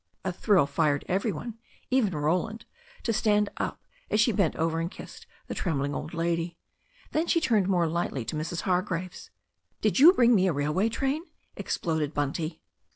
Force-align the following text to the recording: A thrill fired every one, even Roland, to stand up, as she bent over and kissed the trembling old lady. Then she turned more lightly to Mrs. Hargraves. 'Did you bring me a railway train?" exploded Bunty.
A 0.25 0.31
thrill 0.33 0.65
fired 0.65 1.05
every 1.07 1.31
one, 1.31 1.59
even 1.91 2.15
Roland, 2.15 2.65
to 3.03 3.13
stand 3.13 3.49
up, 3.57 3.83
as 4.09 4.19
she 4.19 4.31
bent 4.31 4.55
over 4.55 4.79
and 4.79 4.89
kissed 4.89 5.27
the 5.45 5.53
trembling 5.53 5.93
old 5.93 6.15
lady. 6.15 6.57
Then 7.11 7.27
she 7.27 7.39
turned 7.39 7.67
more 7.69 7.85
lightly 7.87 8.25
to 8.25 8.35
Mrs. 8.35 8.61
Hargraves. 8.61 9.29
'Did 9.81 9.99
you 9.99 10.11
bring 10.11 10.33
me 10.33 10.47
a 10.47 10.53
railway 10.53 10.89
train?" 10.89 11.21
exploded 11.55 12.15
Bunty. 12.15 12.63